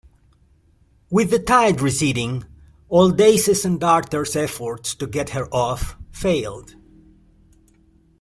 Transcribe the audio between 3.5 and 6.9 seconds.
and "Darter"s efforts to get her off failed.